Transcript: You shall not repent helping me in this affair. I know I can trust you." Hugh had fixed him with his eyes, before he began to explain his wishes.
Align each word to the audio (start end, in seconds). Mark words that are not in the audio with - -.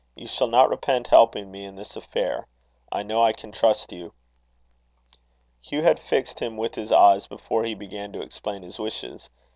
You 0.15 0.25
shall 0.25 0.47
not 0.47 0.71
repent 0.71 1.05
helping 1.09 1.51
me 1.51 1.63
in 1.63 1.75
this 1.75 1.95
affair. 1.95 2.47
I 2.91 3.03
know 3.03 3.21
I 3.21 3.33
can 3.33 3.51
trust 3.51 3.91
you." 3.91 4.13
Hugh 5.61 5.83
had 5.83 5.99
fixed 5.99 6.39
him 6.39 6.57
with 6.57 6.73
his 6.73 6.91
eyes, 6.91 7.27
before 7.27 7.63
he 7.65 7.75
began 7.75 8.11
to 8.13 8.21
explain 8.23 8.63
his 8.63 8.79
wishes. 8.79 9.29